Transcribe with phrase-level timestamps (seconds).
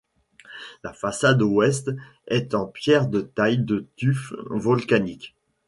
[0.83, 1.91] La façade ouest
[2.25, 5.35] est en pierres de taille de tuf volcanique.